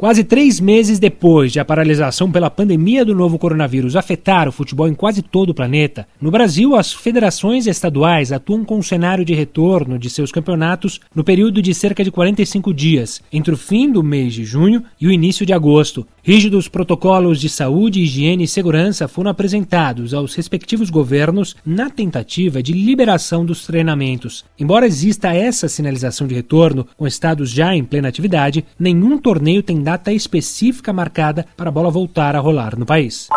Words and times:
Quase 0.00 0.24
três 0.24 0.58
meses 0.60 0.98
depois 0.98 1.52
de 1.52 1.60
a 1.60 1.64
paralisação 1.64 2.32
pela 2.32 2.48
pandemia 2.48 3.04
do 3.04 3.14
novo 3.14 3.38
coronavírus 3.38 3.94
afetar 3.94 4.48
o 4.48 4.52
futebol 4.52 4.88
em 4.88 4.94
quase 4.94 5.20
todo 5.20 5.50
o 5.50 5.54
planeta, 5.54 6.08
no 6.18 6.30
Brasil 6.30 6.74
as 6.74 6.90
federações 6.90 7.66
estaduais 7.66 8.32
atuam 8.32 8.64
com 8.64 8.78
um 8.78 8.82
cenário 8.82 9.26
de 9.26 9.34
retorno 9.34 9.98
de 9.98 10.08
seus 10.08 10.32
campeonatos 10.32 11.02
no 11.14 11.22
período 11.22 11.60
de 11.60 11.74
cerca 11.74 12.02
de 12.02 12.10
45 12.10 12.72
dias, 12.72 13.20
entre 13.30 13.52
o 13.52 13.58
fim 13.58 13.92
do 13.92 14.02
mês 14.02 14.32
de 14.32 14.42
junho 14.42 14.82
e 14.98 15.06
o 15.06 15.12
início 15.12 15.44
de 15.44 15.52
agosto. 15.52 16.06
Rígidos 16.22 16.68
protocolos 16.68 17.40
de 17.40 17.48
saúde, 17.48 18.02
higiene 18.02 18.44
e 18.44 18.48
segurança 18.48 19.08
foram 19.08 19.30
apresentados 19.30 20.12
aos 20.12 20.34
respectivos 20.34 20.90
governos 20.90 21.56
na 21.64 21.88
tentativa 21.88 22.62
de 22.62 22.72
liberação 22.72 23.44
dos 23.44 23.66
treinamentos. 23.66 24.44
Embora 24.58 24.86
exista 24.86 25.34
essa 25.34 25.66
sinalização 25.66 26.26
de 26.26 26.34
retorno, 26.34 26.86
com 26.96 27.06
estados 27.06 27.50
já 27.50 27.74
em 27.74 27.82
plena 27.82 28.08
atividade, 28.08 28.64
nenhum 28.78 29.16
torneio 29.16 29.62
tem 29.62 29.82
data 29.82 30.12
específica 30.12 30.92
marcada 30.92 31.46
para 31.56 31.70
a 31.70 31.72
bola 31.72 31.90
voltar 31.90 32.36
a 32.36 32.40
rolar 32.40 32.78
no 32.78 32.84
país. 32.84 33.28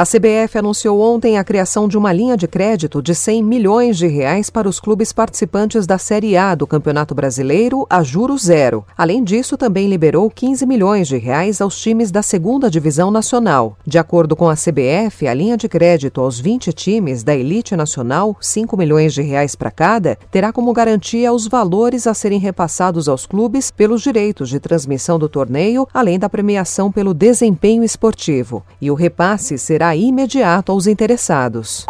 A 0.00 0.04
CBF 0.06 0.56
anunciou 0.56 0.98
ontem 0.98 1.36
a 1.36 1.44
criação 1.44 1.86
de 1.86 1.98
uma 1.98 2.10
linha 2.10 2.34
de 2.34 2.48
crédito 2.48 3.02
de 3.02 3.14
100 3.14 3.42
milhões 3.42 3.98
de 3.98 4.06
reais 4.06 4.48
para 4.48 4.66
os 4.66 4.80
clubes 4.80 5.12
participantes 5.12 5.86
da 5.86 5.98
Série 5.98 6.38
A 6.38 6.54
do 6.54 6.66
Campeonato 6.66 7.14
Brasileiro 7.14 7.86
a 7.90 8.02
juro 8.02 8.38
zero. 8.38 8.82
Além 8.96 9.22
disso, 9.22 9.58
também 9.58 9.88
liberou 9.88 10.30
15 10.30 10.64
milhões 10.64 11.06
de 11.06 11.18
reais 11.18 11.60
aos 11.60 11.78
times 11.78 12.10
da 12.10 12.22
Segunda 12.22 12.70
Divisão 12.70 13.10
Nacional. 13.10 13.76
De 13.86 13.98
acordo 13.98 14.34
com 14.34 14.48
a 14.48 14.54
CBF, 14.54 15.28
a 15.28 15.34
linha 15.34 15.58
de 15.58 15.68
crédito 15.68 16.22
aos 16.22 16.40
20 16.40 16.72
times 16.72 17.22
da 17.22 17.36
Elite 17.36 17.76
Nacional, 17.76 18.34
5 18.40 18.78
milhões 18.78 19.12
de 19.12 19.20
reais 19.20 19.54
para 19.54 19.70
cada, 19.70 20.16
terá 20.30 20.50
como 20.50 20.72
garantia 20.72 21.30
os 21.30 21.46
valores 21.46 22.06
a 22.06 22.14
serem 22.14 22.38
repassados 22.38 23.06
aos 23.06 23.26
clubes 23.26 23.70
pelos 23.70 24.00
direitos 24.00 24.48
de 24.48 24.60
transmissão 24.60 25.18
do 25.18 25.28
torneio, 25.28 25.86
além 25.92 26.18
da 26.18 26.30
premiação 26.30 26.90
pelo 26.90 27.12
desempenho 27.12 27.84
esportivo. 27.84 28.64
E 28.80 28.90
o 28.90 28.94
repasse 28.94 29.58
será 29.58 29.89
imediato 29.96 30.72
aos 30.72 30.86
interessados. 30.86 31.86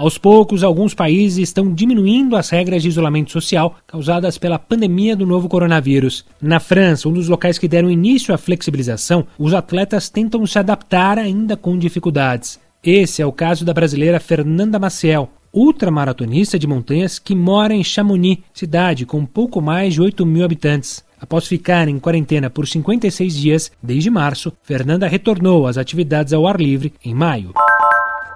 Aos 0.00 0.16
poucos, 0.16 0.64
alguns 0.64 0.94
países 0.94 1.36
estão 1.36 1.74
diminuindo 1.74 2.34
as 2.34 2.48
regras 2.48 2.82
de 2.82 2.88
isolamento 2.88 3.30
social 3.30 3.76
causadas 3.86 4.38
pela 4.38 4.58
pandemia 4.58 5.14
do 5.14 5.26
novo 5.26 5.46
coronavírus. 5.46 6.24
Na 6.40 6.58
França, 6.58 7.06
um 7.06 7.12
dos 7.12 7.28
locais 7.28 7.58
que 7.58 7.68
deram 7.68 7.90
início 7.90 8.34
à 8.34 8.38
flexibilização, 8.38 9.26
os 9.38 9.52
atletas 9.52 10.08
tentam 10.08 10.46
se 10.46 10.58
adaptar 10.58 11.18
ainda 11.18 11.54
com 11.54 11.76
dificuldades. 11.76 12.58
Esse 12.82 13.20
é 13.20 13.26
o 13.26 13.32
caso 13.32 13.62
da 13.62 13.74
brasileira 13.74 14.18
Fernanda 14.18 14.78
Maciel, 14.78 15.28
ultramaratonista 15.52 16.58
de 16.58 16.66
montanhas 16.66 17.18
que 17.18 17.34
mora 17.34 17.74
em 17.74 17.84
Chamonix, 17.84 18.40
cidade 18.54 19.04
com 19.04 19.26
pouco 19.26 19.60
mais 19.60 19.92
de 19.92 20.00
8 20.00 20.24
mil 20.24 20.44
habitantes. 20.44 21.04
Após 21.20 21.46
ficar 21.46 21.86
em 21.86 21.98
quarentena 21.98 22.48
por 22.48 22.66
56 22.66 23.34
dias 23.34 23.72
desde 23.82 24.10
março, 24.10 24.52
Fernanda 24.62 25.06
retornou 25.06 25.66
às 25.66 25.76
atividades 25.76 26.32
ao 26.32 26.46
ar 26.46 26.58
livre 26.58 26.94
em 27.04 27.14
maio. 27.14 27.52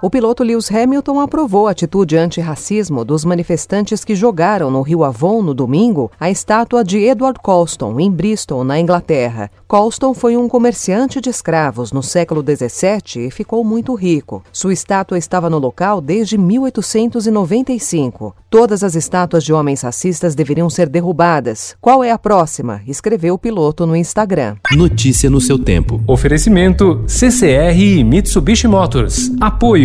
O 0.01 0.09
piloto 0.09 0.43
Lewis 0.43 0.69
Hamilton 0.69 1.21
aprovou 1.21 1.67
a 1.67 1.71
atitude 1.71 2.17
antirracismo 2.17 3.05
dos 3.05 3.23
manifestantes 3.23 4.03
que 4.03 4.13
jogaram 4.13 4.69
no 4.69 4.81
Rio 4.81 5.05
Avon 5.05 5.41
no 5.41 5.53
domingo 5.53 6.11
a 6.19 6.29
estátua 6.29 6.83
de 6.83 6.97
Edward 6.99 7.39
Colston, 7.41 7.97
em 7.99 8.11
Bristol, 8.11 8.65
na 8.65 8.77
Inglaterra. 8.77 9.49
Colston 9.67 10.13
foi 10.13 10.35
um 10.35 10.49
comerciante 10.49 11.21
de 11.21 11.29
escravos 11.29 11.93
no 11.93 12.03
século 12.03 12.43
XVII 12.43 13.27
e 13.27 13.31
ficou 13.31 13.63
muito 13.63 13.95
rico. 13.95 14.43
Sua 14.51 14.73
estátua 14.73 15.17
estava 15.17 15.49
no 15.49 15.59
local 15.59 16.01
desde 16.01 16.37
1895. 16.37 18.35
Todas 18.49 18.83
as 18.83 18.95
estátuas 18.95 19.43
de 19.43 19.53
homens 19.53 19.81
racistas 19.81 20.35
deveriam 20.35 20.69
ser 20.69 20.89
derrubadas. 20.89 21.75
Qual 21.79 22.03
é 22.03 22.11
a 22.11 22.17
próxima? 22.17 22.81
Escreveu 22.85 23.35
o 23.35 23.39
piloto 23.39 23.87
no 23.87 23.95
Instagram. 23.95 24.57
Notícia 24.75 25.29
no 25.29 25.39
seu 25.39 25.57
tempo. 25.57 26.01
Oferecimento 26.05 27.03
CCR 27.07 27.77
e 27.77 28.03
Mitsubishi 28.03 28.67
Motors. 28.67 29.31
Apoio 29.41 29.84